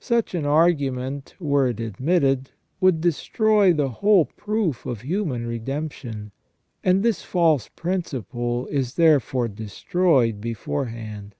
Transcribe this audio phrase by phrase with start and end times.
[0.00, 2.48] Such an argument, were it admitted,
[2.80, 6.32] would destroy the whole proof of human redemption,
[6.82, 11.34] and this false principle is therefore destroyed beforehand.